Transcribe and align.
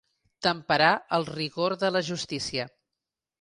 Temperar 0.45 0.87
el 1.17 1.27
rigor 1.29 1.75
de 1.85 1.93
la 1.97 2.03
justícia. 2.09 2.67